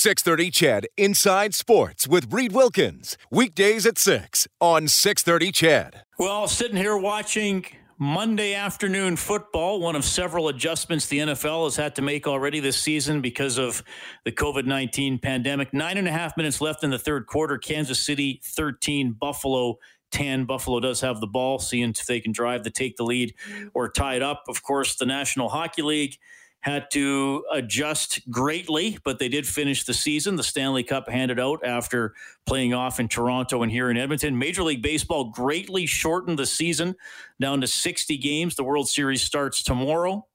[0.00, 3.18] 630 CHED Inside Sports with Reid Wilkins.
[3.30, 6.04] Weekdays at 6 on 630 CHED.
[6.18, 7.66] Well, sitting here watching
[7.98, 12.78] Monday afternoon football, one of several adjustments the NFL has had to make already this
[12.78, 13.84] season because of
[14.24, 15.74] the COVID 19 pandemic.
[15.74, 17.58] Nine and a half minutes left in the third quarter.
[17.58, 19.76] Kansas City 13, Buffalo
[20.12, 20.46] 10.
[20.46, 23.34] Buffalo does have the ball, seeing if they can drive to take the lead
[23.74, 24.44] or tie it up.
[24.48, 26.16] Of course, the National Hockey League
[26.60, 30.36] had to adjust greatly, but they did finish the season.
[30.36, 32.14] The Stanley Cup handed out after
[32.46, 34.38] playing off in Toronto and here in Edmonton.
[34.38, 36.96] Major League Baseball greatly shortened the season
[37.40, 38.56] down to 60 games.
[38.56, 40.26] The World Series starts tomorrow.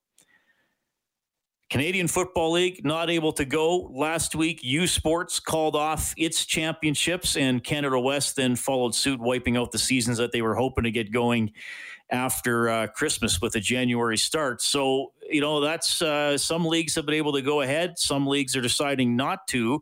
[1.69, 4.63] Canadian Football League not able to go last week.
[4.63, 9.79] U Sports called off its championships, and Canada West then followed suit, wiping out the
[9.79, 11.51] seasons that they were hoping to get going
[12.11, 14.61] after uh, Christmas with a January start.
[14.61, 18.55] So, you know, that's uh, some leagues have been able to go ahead, some leagues
[18.55, 19.81] are deciding not to.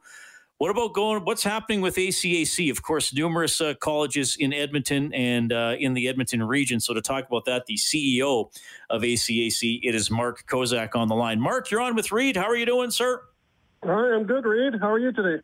[0.60, 1.26] What about going?
[1.26, 2.72] What's happening with ACAC?
[2.72, 6.80] Of course, numerous uh, colleges in Edmonton and uh, in the Edmonton region.
[6.80, 8.50] So, to talk about that, the CEO
[8.90, 11.42] of ACAC, it is Mark Kosak on the line.
[11.42, 12.38] Mark, you're on with Reid.
[12.38, 13.24] How are you doing, sir?
[13.84, 14.80] Hi, I'm good, Reid.
[14.80, 15.44] How are you today?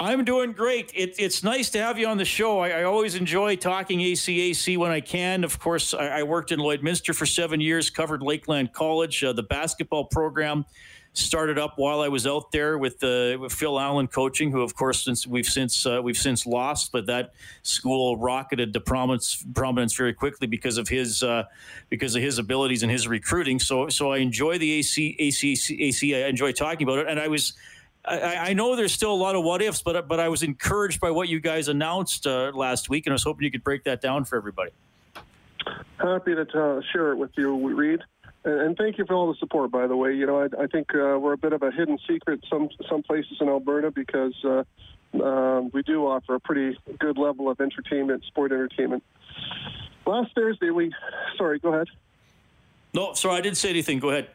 [0.00, 0.90] I'm doing great.
[0.94, 2.60] It, it's nice to have you on the show.
[2.60, 5.44] I, I, always enjoy talking ACAC when I can.
[5.44, 9.22] Of course, I, I, worked in Lloydminster for seven years, covered Lakeland College.
[9.22, 10.64] Uh, the basketball program
[11.12, 14.74] started up while I was out there with, uh, with Phil Allen coaching, who, of
[14.74, 19.94] course, since we've since uh, we've since lost, but that school rocketed to prominence prominence
[19.94, 21.44] very quickly because of his uh,
[21.90, 23.58] because of his abilities and his recruiting.
[23.58, 25.78] So so I enjoy the AC, ACAC.
[25.78, 27.52] AC, I enjoy talking about it, and I was
[28.04, 31.00] I, I, know there's still a lot of what ifs, but but I was encouraged
[31.00, 33.84] by what you guys announced uh, last week, and I was hoping you could break
[33.84, 34.70] that down for everybody.
[35.98, 38.00] Happy to uh, share it with you, Reed,
[38.44, 39.70] and, and, thank you for all the support.
[39.70, 41.98] By the way, you know I, I think uh, we're a bit of a hidden
[42.08, 44.64] secret some some places in Alberta because uh,
[45.22, 49.02] um, we do offer a pretty good level of entertainment, sport entertainment.
[50.06, 50.92] Last Thursday, we
[51.36, 51.88] sorry, go ahead.
[52.94, 53.98] No, sorry, I didn't say anything.
[53.98, 54.28] Go ahead.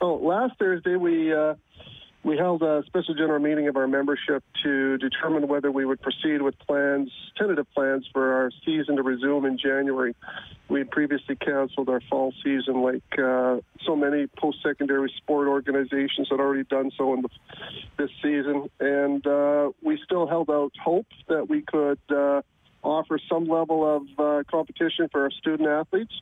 [0.00, 1.54] Oh, last Thursday we uh,
[2.28, 6.42] we held a special general meeting of our membership to determine whether we would proceed
[6.42, 10.14] with plans, tentative plans for our season to resume in January.
[10.68, 16.38] We had previously canceled our fall season, like uh, so many post-secondary sport organizations had
[16.38, 17.30] already done so in the,
[17.96, 22.42] this season, and uh, we still held out hope that we could uh,
[22.82, 26.12] offer some level of uh, competition for our student athletes.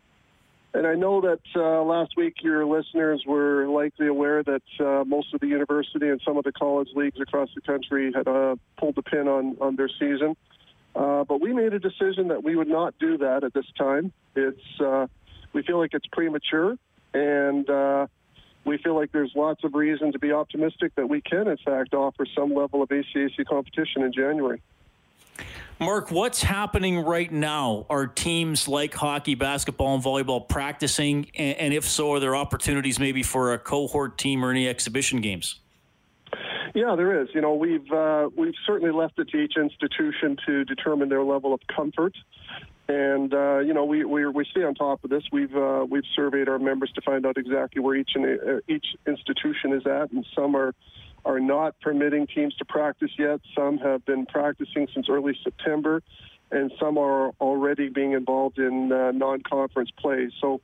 [0.76, 5.32] And I know that uh, last week your listeners were likely aware that uh, most
[5.32, 8.94] of the university and some of the college leagues across the country had uh, pulled
[8.94, 10.36] the pin on, on their season.
[10.94, 14.12] Uh, but we made a decision that we would not do that at this time.
[14.34, 15.06] It's uh,
[15.54, 16.76] we feel like it's premature,
[17.14, 18.06] and uh,
[18.66, 21.94] we feel like there's lots of reason to be optimistic that we can, in fact,
[21.94, 24.60] offer some level of ACAC competition in January.
[25.78, 27.84] Mark, what's happening right now?
[27.90, 31.30] Are teams like hockey, basketball, and volleyball practicing?
[31.34, 35.60] And if so, are there opportunities maybe for a cohort team or any exhibition games?
[36.74, 37.28] Yeah, there is.
[37.34, 41.54] You know, we've uh, we've certainly left it to each institution to determine their level
[41.54, 42.14] of comfort,
[42.88, 45.22] and uh, you know, we, we we stay on top of this.
[45.32, 49.72] We've uh, we've surveyed our members to find out exactly where each uh, each institution
[49.72, 50.74] is at, and some are
[51.26, 53.40] are not permitting teams to practice yet.
[53.54, 56.02] Some have been practicing since early September,
[56.50, 60.30] and some are already being involved in uh, non-conference play.
[60.40, 60.60] So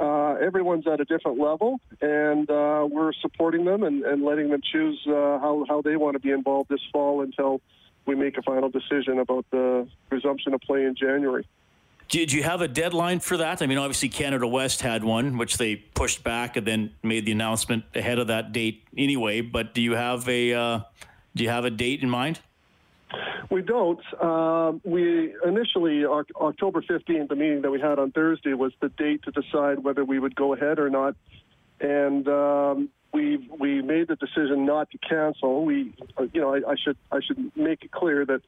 [0.00, 4.62] uh, everyone's at a different level, and uh, we're supporting them and, and letting them
[4.72, 7.60] choose uh, how, how they want to be involved this fall until
[8.06, 11.46] we make a final decision about the resumption of play in January.
[12.08, 13.60] Did you have a deadline for that?
[13.60, 17.32] I mean, obviously Canada West had one, which they pushed back and then made the
[17.32, 19.40] announcement ahead of that date anyway.
[19.40, 20.80] But do you have a uh,
[21.34, 22.40] do you have a date in mind?
[23.50, 24.00] We don't.
[24.20, 29.22] Uh, we initially October fifteenth, the meeting that we had on Thursday was the date
[29.24, 31.16] to decide whether we would go ahead or not.
[31.80, 35.64] And um, we we made the decision not to cancel.
[35.64, 35.94] We,
[36.34, 38.42] you know, I, I, should I should make it clear that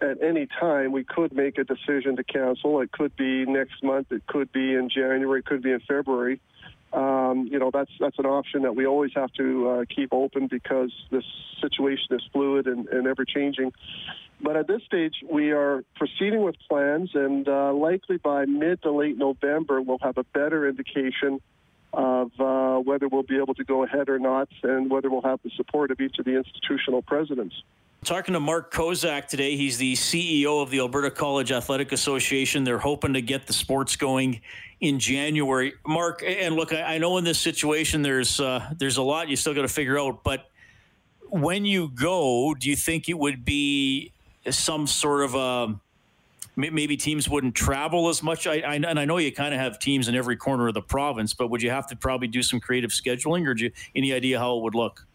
[0.00, 2.80] at any time we could make a decision to cancel.
[2.80, 4.10] It could be next month.
[4.10, 5.40] It could be in January.
[5.40, 6.40] It could be in February.
[6.94, 10.46] Um, you know, that's that's an option that we always have to uh, keep open
[10.46, 11.24] because this
[11.60, 13.72] situation is fluid and, and ever changing.
[14.40, 18.90] But at this stage, we are proceeding with plans, and uh, likely by mid to
[18.90, 21.40] late November, we'll have a better indication
[21.96, 25.40] of uh, whether we'll be able to go ahead or not, and whether we'll have
[25.42, 27.54] the support of each of the institutional presidents.
[28.04, 32.62] Talking to Mark Kosak today, he's the CEO of the Alberta College Athletic Association.
[32.62, 34.42] They're hoping to get the sports going
[34.80, 35.72] in January.
[35.86, 39.54] Mark, and look, I, know in this situation there's uh, there's a lot you still
[39.54, 40.50] got to figure out, but
[41.30, 44.12] when you go, do you think it would be
[44.50, 45.80] some sort of a
[46.56, 48.46] maybe teams wouldn't travel as much.
[48.46, 50.82] I, I and I know you kind of have teams in every corner of the
[50.82, 54.12] province, but would you have to probably do some creative scheduling, or do you any
[54.12, 55.06] idea how it would look?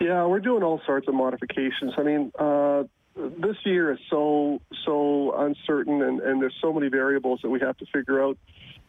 [0.00, 1.92] Yeah, we're doing all sorts of modifications.
[1.96, 2.84] I mean, uh,
[3.14, 7.76] this year is so so uncertain, and, and there's so many variables that we have
[7.78, 8.38] to figure out.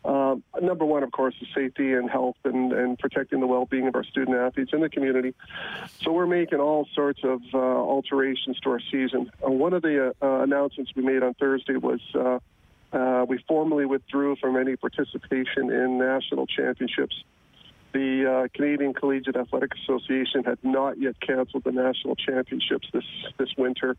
[0.05, 3.95] Uh, number one, of course, is safety and health and, and protecting the well-being of
[3.95, 5.33] our student athletes in the community.
[6.01, 9.31] So we're making all sorts of uh, alterations to our season.
[9.45, 12.39] Uh, one of the uh, announcements we made on Thursday was uh,
[12.95, 17.23] uh, we formally withdrew from any participation in national championships.
[17.93, 23.05] The Canadian Collegiate Athletic Association had not yet canceled the national championships this
[23.37, 23.95] this winter,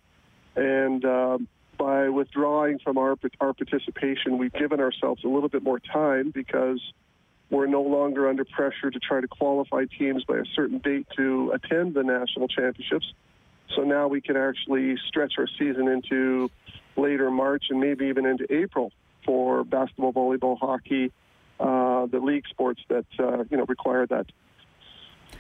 [0.57, 5.79] and um, by withdrawing from our, our participation, we've given ourselves a little bit more
[5.81, 6.81] time because
[7.51, 11.53] we're no longer under pressure to try to qualify teams by a certain date to
[11.55, 13.13] attend the national championships.
[13.77, 16.51] So now we can actually stretch our season into
[16.97, 18.93] later March and maybe even into April
[19.25, 21.13] for basketball, volleyball, hockey,
[21.61, 24.27] uh, the league sports that uh, you know require that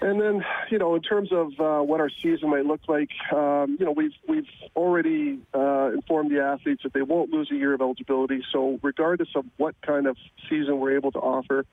[0.04, 3.78] and then, you know, in terms of uh, what our season might look like, um,
[3.80, 4.46] you know, we've we've
[4.76, 8.42] already uh, informed the athletes that they won't lose a year of eligibility.
[8.52, 10.18] So, regardless of what kind of
[10.50, 11.64] season we're able to offer,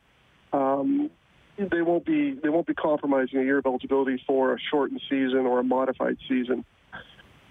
[0.54, 1.10] um,
[1.58, 5.46] they won't be they won't be compromising a year of eligibility for a shortened season
[5.46, 6.64] or a modified season.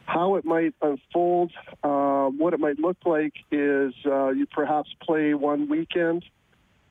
[0.07, 1.53] How it might unfold,
[1.85, 6.25] uh, what it might look like is uh, you perhaps play one weekend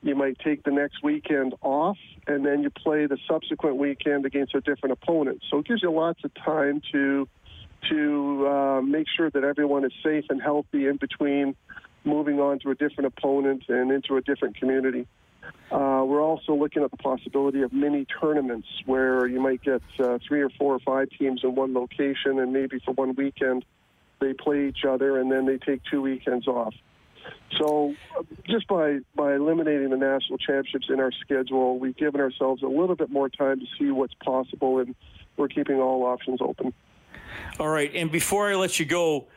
[0.01, 1.97] you might take the next weekend off,
[2.27, 5.41] and then you play the subsequent weekend against a different opponent.
[5.49, 7.27] So it gives you lots of time to
[7.89, 11.55] to uh, make sure that everyone is safe and healthy in between
[12.03, 15.07] moving on to a different opponent and into a different community.
[15.71, 20.17] Uh, we're also looking at the possibility of mini tournaments where you might get uh,
[20.27, 23.63] three or four or five teams in one location, and maybe for one weekend
[24.19, 26.73] they play each other, and then they take two weekends off.
[27.57, 27.95] So
[28.48, 32.95] just by, by eliminating the national championships in our schedule, we've given ourselves a little
[32.95, 34.95] bit more time to see what's possible, and
[35.38, 36.74] we're keeping all options open.
[37.60, 37.92] All right.
[37.94, 39.27] And before I let you go,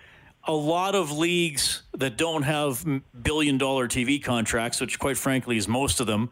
[0.44, 2.84] a lot of leagues that don't have
[3.22, 6.30] billion dollar TV contracts, which quite frankly is most of them,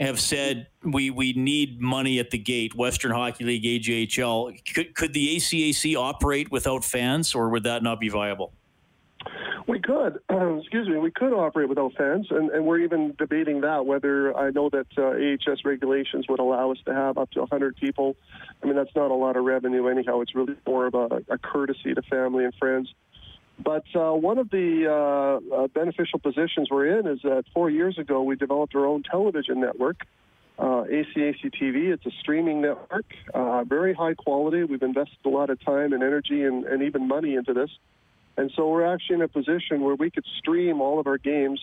[0.00, 2.74] have said we, we need money at the gate.
[2.74, 4.74] Western Hockey League, AJHL.
[4.74, 8.52] Could, could the ACAC operate without fans, or would that not be viable?
[9.68, 10.18] We could,
[10.58, 13.86] excuse me, we could operate without fans, and, and we're even debating that.
[13.86, 17.76] Whether I know that uh, AHS regulations would allow us to have up to 100
[17.76, 18.16] people.
[18.62, 20.20] I mean, that's not a lot of revenue anyhow.
[20.20, 22.92] It's really more of a, a courtesy to family and friends.
[23.58, 27.98] But uh, one of the uh, uh, beneficial positions we're in is that four years
[27.98, 29.98] ago we developed our own television network,
[30.58, 31.92] uh, ACAC TV.
[31.92, 34.64] It's a streaming network, uh, very high quality.
[34.64, 37.70] We've invested a lot of time and energy and, and even money into this.
[38.36, 41.60] And so we're actually in a position where we could stream all of our games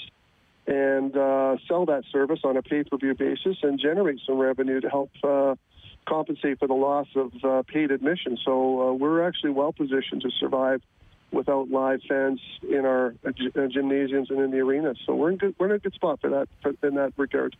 [0.67, 5.09] and uh, sell that service on a pay-per-view basis and generate some revenue to help
[5.23, 5.55] uh,
[6.07, 8.37] compensate for the loss of uh, paid admission.
[8.45, 10.81] So uh, we're actually well positioned to survive
[11.31, 13.31] without live fans in our uh,
[13.67, 14.97] gymnasiums and in the arenas.
[15.05, 17.55] So we're in good, we're in a good spot for that for, in that regard.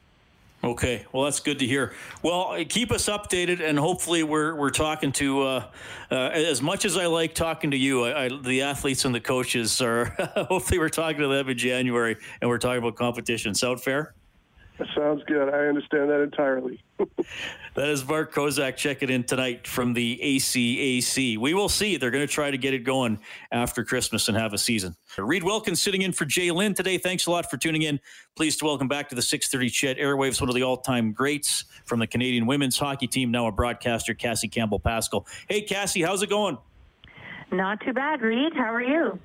[0.62, 1.94] Okay, well that's good to hear.
[2.22, 5.42] Well, keep us updated, and hopefully we're we're talking to.
[5.44, 5.66] Uh,
[6.12, 9.22] uh, as much as I like talking to you, I, I, the athletes and the
[9.22, 10.06] coaches are.
[10.36, 13.56] hopefully, we're talking to them in January, and we're talking about competition.
[13.56, 14.14] Sound fair?
[15.00, 15.48] That sounds good.
[15.48, 16.84] I understand that entirely.
[17.76, 21.38] that is Mark Kosak checking in tonight from the ACAC.
[21.38, 21.96] We will see.
[21.96, 23.18] They're going to try to get it going
[23.50, 24.98] after Christmas and have a season.
[25.18, 26.98] Reid Wilkins sitting in for J'lyn today.
[26.98, 28.02] Thanks a lot for tuning in.
[28.36, 32.00] Pleased to welcome back to the 630 CHED Airwaves, one of the all-time greats from
[32.00, 35.26] the Canadian women's hockey team, now a broadcaster, Cassie Campbell Pascall.
[35.48, 36.58] Hey, Cassie, how's it going?
[37.54, 38.52] Not too bad, Reid.
[38.54, 39.18] How are you?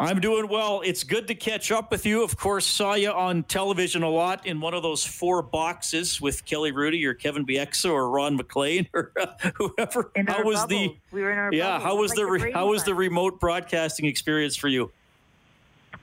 [0.00, 0.80] I'm doing well.
[0.82, 2.24] It's good to catch up with you.
[2.24, 6.46] Of course, saw you on television a lot in one of those four boxes with
[6.46, 9.26] Kelly Hrudey or Kevin Bieksa or Ron MacLean or uh,
[9.56, 10.10] whoever.
[10.16, 10.68] In how was bubble.
[10.68, 10.96] the?
[11.12, 11.72] We were in our yeah.
[11.72, 11.84] Bubble.
[11.84, 14.90] How was like the, re, how was the remote broadcasting experience for you?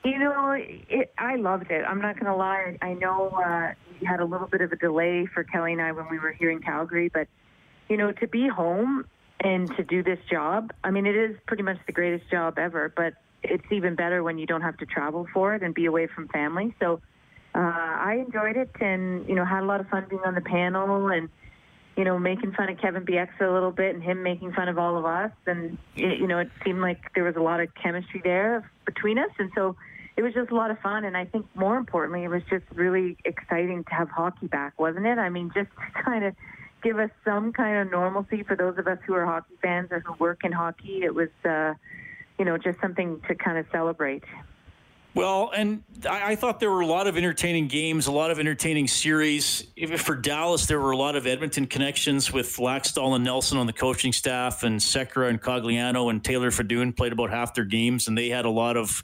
[0.04, 1.84] You know, it, I loved it.
[1.84, 2.78] I'm not going to lie.
[2.80, 5.90] I know uh, we had a little bit of a delay for Kelly and I
[5.90, 7.26] when we were here in Calgary, but
[7.88, 9.06] you know, to be home
[9.40, 12.92] and to do this job, I mean, it is pretty much the greatest job ever.
[12.94, 16.06] But it's even better when you don't have to travel for it and be away
[16.06, 16.74] from family.
[16.80, 17.00] So
[17.54, 20.40] uh, I enjoyed it and, you know, had a lot of fun being on the
[20.40, 21.28] panel and,
[21.96, 24.78] you know, making fun of Kevin Bieksa a little bit and him making fun of
[24.78, 25.32] all of us.
[25.46, 29.18] And, it, you know, it seemed like there was a lot of chemistry there between
[29.18, 29.30] us.
[29.38, 29.76] And so
[30.16, 31.04] it was just a lot of fun.
[31.04, 35.06] And I think more importantly, it was just really exciting to have hockey back, wasn't
[35.06, 35.18] it?
[35.18, 36.34] I mean, just to kind of
[36.82, 40.00] give us some kind of normalcy for those of us who are hockey fans or
[40.00, 41.02] who work in hockey.
[41.02, 41.74] It was, uh,
[42.38, 44.24] you know, just something to kind of celebrate.
[45.14, 48.38] Well, and I, I, thought there were a lot of entertaining games, a lot of
[48.38, 49.66] entertaining series.
[49.96, 53.72] For Dallas, there were a lot of Edmonton connections with Laxdal and Nelson on the
[53.72, 58.16] coaching staff, and Sekera and Cogliano and Taylor Fedun played about half their games, and
[58.16, 59.02] they had a lot of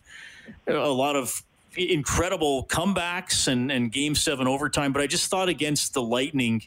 [0.69, 1.43] a lot of
[1.76, 4.93] incredible comebacks and, and game seven overtime.
[4.93, 6.62] But I just thought against the Lightning,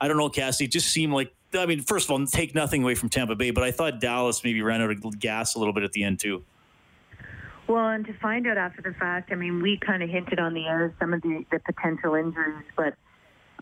[0.00, 2.82] I don't know, Cassie, it just seemed like I mean, first of all, take nothing
[2.82, 5.74] away from Tampa Bay, but I thought Dallas maybe ran out of gas a little
[5.74, 6.44] bit at the end too.
[7.68, 10.54] Well, and to find out after the fact, I mean, we kind of hinted on
[10.54, 12.94] the air some of the, the potential injuries, but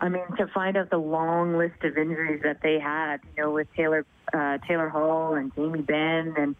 [0.01, 3.53] I mean, to find out the long list of injuries that they had, you know,
[3.53, 6.57] with Taylor uh, Taylor Hall and Jamie Benn, and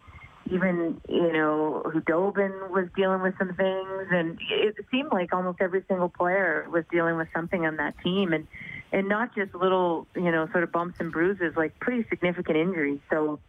[0.49, 5.83] even you know, Khudobin was dealing with some things, and it seemed like almost every
[5.87, 8.47] single player was dealing with something on that team, and
[8.91, 12.99] and not just little, you know, sort of bumps and bruises, like pretty significant injuries.
[13.09, 13.39] So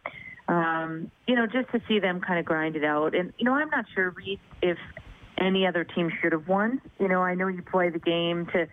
[0.47, 3.13] um, you know, just to see them kind of grind it out.
[3.15, 4.77] And, you know, I'm not sure, Reid, if
[5.37, 6.81] any other team should have won.
[6.99, 8.67] You know, I know you play the game to,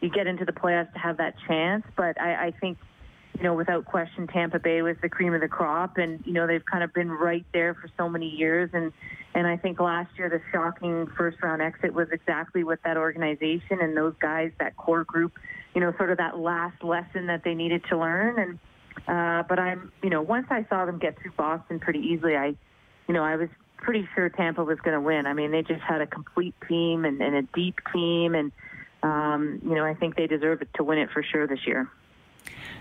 [0.00, 2.78] you get into the playoffs to have that chance, but I, I think,
[3.36, 6.48] you know, without question, Tampa Bay was the cream of the crop, and you know
[6.48, 8.92] they've kind of been right there for so many years, and
[9.32, 13.80] and I think last year the shocking first round exit was exactly what that organization
[13.80, 15.34] and those guys, that core group,
[15.78, 18.58] you know, sort of that last lesson that they needed to learn, and
[19.06, 22.56] uh, but I'm, you know, once I saw them get through Boston pretty easily, I,
[23.06, 25.24] you know, I was pretty sure Tampa was going to win.
[25.26, 28.50] I mean, they just had a complete team and, and a deep team, and
[29.04, 31.88] um, you know, I think they deserve it to win it for sure this year.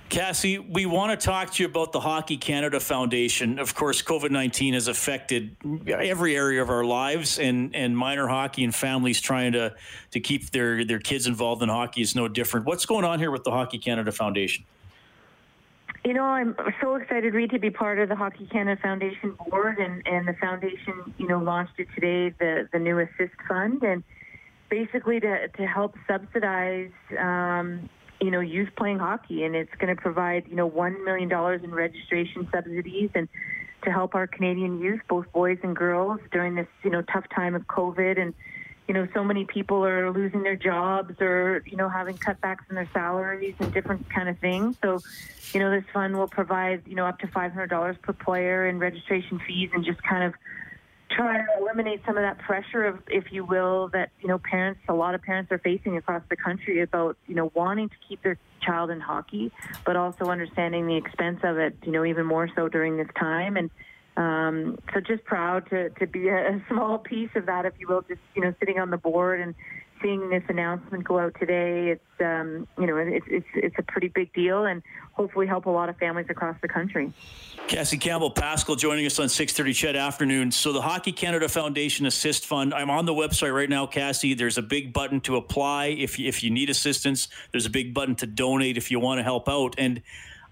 [0.10, 3.60] Cassie, we want to talk to you about the Hockey Canada Foundation.
[3.60, 5.58] Of course, COVID 19 has affected
[5.88, 9.76] every area of our lives, and, and minor hockey and families trying to,
[10.12, 12.66] to keep their, their kids involved in hockey is no different.
[12.66, 14.64] What's going on here with the Hockey Canada Foundation?
[16.06, 19.78] You know, I'm so excited, Reid, to be part of the Hockey Canada Foundation board,
[19.78, 24.06] and, and the foundation, you know, launched it today, the the new Assist Fund, and
[24.70, 27.90] basically to to help subsidize, um,
[28.22, 31.64] you know, youth playing hockey, and it's going to provide, you know, one million dollars
[31.64, 33.28] in registration subsidies, and
[33.84, 37.56] to help our Canadian youth, both boys and girls, during this, you know, tough time
[37.56, 38.34] of COVID and
[38.88, 42.76] you know, so many people are losing their jobs or, you know, having cutbacks in
[42.76, 44.78] their salaries and different kind of things.
[44.82, 45.00] So,
[45.54, 49.40] you know, this fund will provide, you know, up to $500 per player in registration
[49.46, 50.34] fees and just kind of
[51.18, 54.80] try to eliminate some of that pressure of, if you will, that, you know, parents,
[54.88, 58.22] a lot of parents are facing across the country about, you know, wanting to keep
[58.24, 59.52] their child in hockey,
[59.86, 63.58] but also understanding the expense of it, you know, even more so during this time.
[63.58, 63.70] And,
[64.16, 67.88] um, so just proud to, to be a, a small piece of that, if you
[67.88, 69.56] will, just, you know, sitting on the board and
[70.01, 71.89] seeing this announcement go out today.
[71.89, 74.82] It's, um, you know, it's, it's, it's a pretty big deal and
[75.13, 77.12] hopefully help a lot of families across the country.
[77.68, 80.51] Cassie Campbell Pascall joining us on 6:30 CHED afternoon.
[80.51, 82.74] So the Hockey Canada Foundation Assist Fund.
[82.74, 84.34] I'm on the website right now, Cassie.
[84.34, 87.27] There's a big button to apply if if you need assistance.
[87.51, 89.75] There's a big button to donate if you want to help out.
[89.77, 90.01] And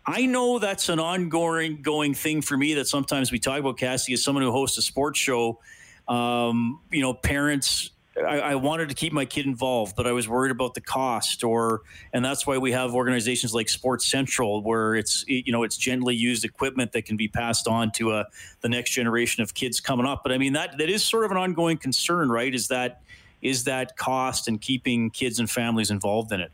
[0.06, 4.14] I know that's an ongoing going thing for me that sometimes we talk about, Cassie,
[4.14, 5.60] as someone who hosts a sports show.
[6.08, 10.28] Um, you know, parents, I, I, wanted to keep my kid involved, but I was
[10.28, 11.82] worried about the cost or,
[12.14, 16.16] and that's why we have organizations like Sports Central where it's, you know, it's gently
[16.16, 18.24] used equipment that can be passed on to uh,
[18.62, 20.24] the next generation of kids coming up.
[20.24, 22.54] But I mean, that, that is sort of an ongoing concern, right?
[22.54, 23.02] Is that,
[23.42, 26.52] is that cost and keeping kids and families involved in it?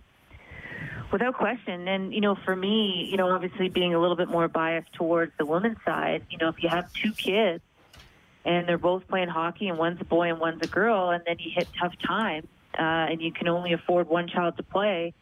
[1.11, 1.87] Without question.
[1.87, 5.33] And, you know, for me, you know, obviously being a little bit more biased towards
[5.37, 7.61] the women's side, you know, if you have two kids
[8.45, 11.37] and they're both playing hockey and one's a boy and one's a girl, and then
[11.39, 15.13] you hit tough times uh, and you can only afford one child to play,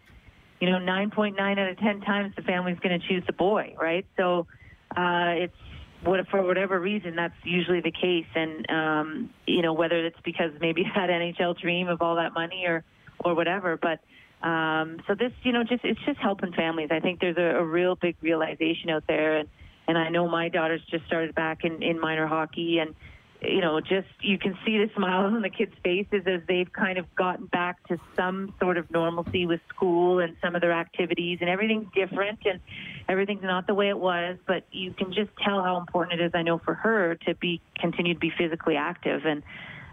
[0.60, 4.06] you know, 9.9 out of 10 times the family's going to choose the boy, right?
[4.18, 4.48] So
[4.96, 5.56] uh, it's,
[6.04, 8.28] what, for whatever reason, that's usually the case.
[8.34, 12.66] And, um, you know, whether it's because maybe that NHL dream of all that money
[12.66, 12.84] or,
[13.24, 14.00] or whatever, but
[14.42, 16.90] um, so this, you know, just it's just helping families.
[16.92, 19.50] I think there's a, a real big realization out there, and
[19.90, 22.94] and I know my daughter's just started back in in minor hockey, and
[23.42, 27.00] you know, just you can see the smiles on the kids' faces as they've kind
[27.00, 31.40] of gotten back to some sort of normalcy with school and some of their activities,
[31.42, 32.60] and everything's different, and
[33.08, 34.38] everything's not the way it was.
[34.46, 36.32] But you can just tell how important it is.
[36.36, 39.42] I know for her to be continue to be physically active and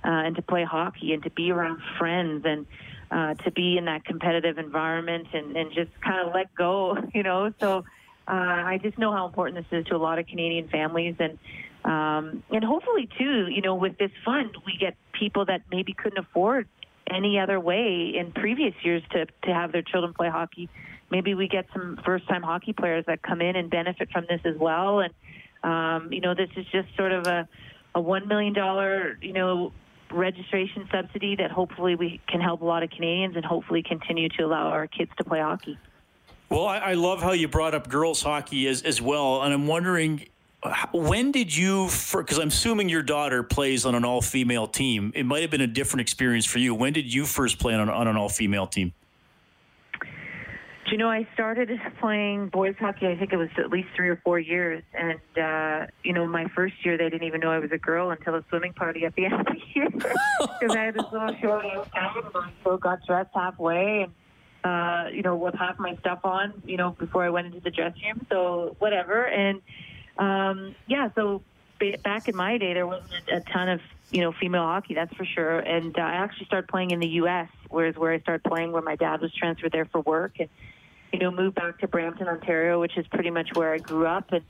[0.05, 2.67] uh, and to play hockey and to be around friends and
[3.11, 7.23] uh, to be in that competitive environment and, and just kind of let go, you
[7.23, 7.51] know.
[7.61, 7.87] So
[8.29, 11.39] uh, I just know how important this is to a lot of Canadian families, and
[11.85, 16.19] um, and hopefully too, you know, with this fund, we get people that maybe couldn't
[16.19, 16.69] afford
[17.09, 20.69] any other way in previous years to to have their children play hockey
[21.11, 24.57] maybe we get some first-time hockey players that come in and benefit from this as
[24.59, 25.01] well.
[25.01, 25.15] And
[25.63, 27.49] um, you know, this is just sort of a
[27.95, 29.73] a one million dollar you know
[30.13, 34.43] registration subsidy that hopefully we can help a lot of Canadians and hopefully continue to
[34.45, 35.79] allow our kids to play hockey.
[36.49, 39.67] Well, I, I love how you brought up girls hockey as, as well, and I'm
[39.67, 40.27] wondering
[40.93, 45.13] when did you because i'm assuming your daughter plays on an all-female team.
[45.15, 46.75] It might have been a different experience for you.
[46.75, 48.93] When did you first play on, on an all-female team?
[50.03, 51.69] Do you know i started
[52.01, 55.87] playing boys hockey i think it was at least three or four years and uh,
[56.05, 58.45] you know my first year they didn't even know i was a girl until a
[58.51, 59.89] swimming party at the end of the year.
[60.61, 64.13] Because i had this little short outfit and I still got dressed halfway and
[64.67, 67.71] uh, you know with half my stuff on you know before i went into the
[67.71, 69.63] dressing room so whatever and
[70.19, 71.43] um, yeah, so
[72.03, 73.81] back in my day, there wasn't a ton of
[74.11, 75.59] you know female hockey, that's for sure.
[75.59, 78.83] And uh, I actually started playing in the U.S., whereas where I started playing where
[78.83, 80.49] my dad was transferred there for work, and
[81.13, 84.33] you know moved back to Brampton, Ontario, which is pretty much where I grew up.
[84.33, 84.45] And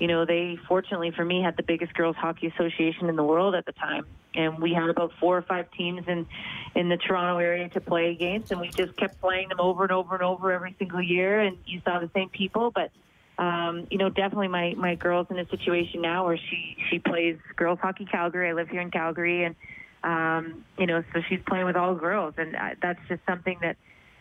[0.00, 3.54] you know they fortunately for me had the biggest girls hockey association in the world
[3.54, 6.26] at the time, and we had about four or five teams in
[6.74, 9.92] in the Toronto area to play against, and we just kept playing them over and
[9.92, 11.40] over and over every single year.
[11.40, 12.90] And you saw the same people, but
[13.38, 17.36] um, you know, definitely my my girl's in a situation now where she she plays
[17.56, 18.48] girls hockey Calgary.
[18.48, 19.54] I live here in Calgary, and
[20.02, 23.76] um, you know, so she's playing with all girls, and uh, that's just something that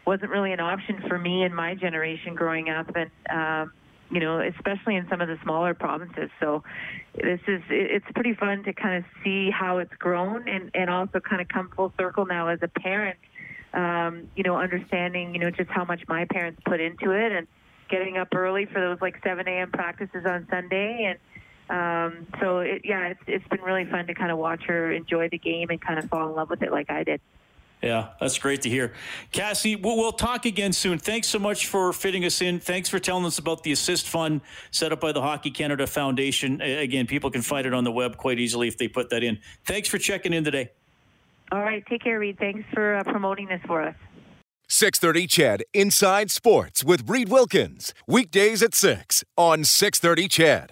[0.05, 3.73] wasn't really an option for me in my generation growing up, and um,
[4.11, 6.29] you know, especially in some of the smaller provinces.
[6.39, 6.63] So
[7.15, 11.19] this is it's pretty fun to kind of see how it's grown, and and also
[11.19, 13.17] kind of come full circle now as a parent.
[13.71, 17.47] Um, you know, understanding you know just how much my parents put into it, and
[17.89, 19.71] getting up early for those like 7 a.m.
[19.71, 21.05] practices on Sunday.
[21.09, 21.19] And
[21.69, 25.29] um, so, it, yeah, it's, it's been really fun to kind of watch her enjoy
[25.29, 27.21] the game and kind of fall in love with it like I did.
[27.81, 28.93] Yeah, that's great to hear.
[29.31, 30.99] Cassie, we'll, we'll, talk again soon.
[30.99, 32.59] Thanks so much for fitting us in.
[32.59, 36.59] Thanks for telling us about the Assist Fund set up by the Hockey Canada Foundation.
[36.59, 39.39] Again, people can find it on the web quite easily if they put that in.
[39.65, 40.71] Thanks for checking in today.
[41.53, 42.37] All right, take care, Reid.
[42.37, 43.95] Thanks for uh, promoting this for us.
[44.67, 47.93] 630 CHED Inside Sports with Reid Wilkins.
[48.07, 50.67] Weekdays at 6 on 630 CHED.